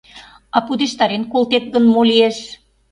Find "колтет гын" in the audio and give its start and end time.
1.31-1.83